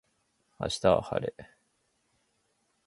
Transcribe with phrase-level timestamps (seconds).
[0.59, 1.35] 明日は晴れ